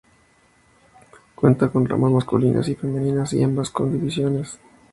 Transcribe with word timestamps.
Cuenta 1.35 1.69
con 1.69 1.87
ramas 1.87 2.11
masculinas 2.11 2.67
y 2.69 2.73
femeninas 2.75 3.33
y 3.33 3.43
ambas 3.43 3.69
con 3.69 3.91
dos 3.91 4.01
divisiones. 4.01 4.57